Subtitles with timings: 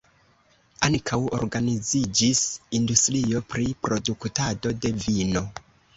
[0.87, 2.41] Ankaŭ organiziĝis
[2.79, 5.45] industrio pri produktado de vino.